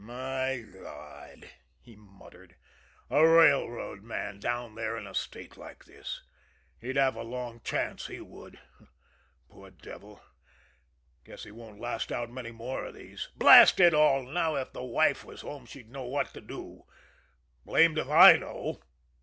"My 0.03 0.65
God," 0.73 1.47
he 1.79 1.95
muttered, 1.95 2.55
"a 3.11 3.23
railroad 3.23 4.01
man 4.01 4.39
down 4.39 4.73
there 4.73 4.97
in 4.97 5.05
a 5.05 5.13
state 5.13 5.57
like 5.57 5.85
this 5.85 6.23
he'd 6.79 6.95
have 6.95 7.15
a 7.15 7.21
long 7.21 7.61
chance, 7.63 8.07
he 8.07 8.19
would! 8.19 8.59
Poor 9.47 9.69
devil, 9.69 10.19
guess 11.23 11.43
he 11.43 11.51
won't 11.51 11.79
last 11.79 12.11
out 12.11 12.31
many 12.31 12.49
more 12.49 12.83
of 12.85 12.95
these. 12.95 13.29
Blast 13.35 13.79
it 13.79 13.93
all, 13.93 14.23
now 14.25 14.55
if 14.55 14.73
the 14.73 14.81
wife 14.83 15.23
was 15.23 15.41
home 15.41 15.67
she'd 15.67 15.91
know 15.91 16.05
what 16.05 16.33
to 16.33 16.41
do 16.41 16.81
blamed 17.63 17.99
if 17.99 18.09
I 18.09 18.37
know!" 18.37 18.81